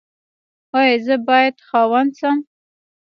ایا 0.77 0.95
زه 1.05 1.15
باید 1.27 1.55
خاوند 1.67 2.11
شم؟ 2.19 2.37